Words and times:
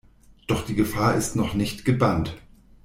Doch 0.47 0.65
die 0.65 0.73
Gefahr 0.73 1.13
ist 1.13 1.35
noch 1.35 1.53
nicht 1.53 1.85
gebannt. 1.85 2.35